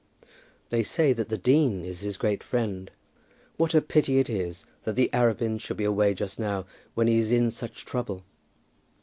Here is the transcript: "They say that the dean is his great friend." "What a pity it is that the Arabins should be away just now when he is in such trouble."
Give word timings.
"They 0.69 0.81
say 0.81 1.13
that 1.13 1.29
the 1.29 1.37
dean 1.37 1.85
is 1.85 1.99
his 1.99 2.17
great 2.17 2.43
friend." 2.43 2.89
"What 3.57 3.75
a 3.75 3.83
pity 3.83 4.17
it 4.17 4.31
is 4.31 4.65
that 4.83 4.95
the 4.95 5.11
Arabins 5.13 5.61
should 5.61 5.77
be 5.77 5.83
away 5.83 6.15
just 6.15 6.39
now 6.39 6.65
when 6.95 7.05
he 7.05 7.19
is 7.19 7.31
in 7.31 7.51
such 7.51 7.85
trouble." 7.85 8.23